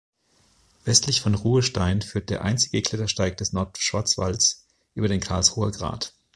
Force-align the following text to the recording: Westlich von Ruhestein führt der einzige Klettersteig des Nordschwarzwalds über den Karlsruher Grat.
Westlich 0.85 1.21
von 1.21 1.35
Ruhestein 1.35 2.01
führt 2.01 2.31
der 2.31 2.41
einzige 2.41 2.81
Klettersteig 2.81 3.37
des 3.37 3.53
Nordschwarzwalds 3.53 4.65
über 4.95 5.07
den 5.07 5.19
Karlsruher 5.19 5.69
Grat. 5.69 6.15